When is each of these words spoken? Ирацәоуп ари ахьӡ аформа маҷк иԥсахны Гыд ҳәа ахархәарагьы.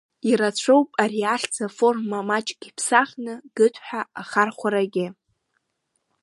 Ирацәоуп 0.29 0.89
ари 1.03 1.21
ахьӡ 1.33 1.55
аформа 1.67 2.19
маҷк 2.27 2.59
иԥсахны 2.69 3.33
Гыд 3.57 3.75
ҳәа 3.85 4.01
ахархәарагьы. 4.21 5.07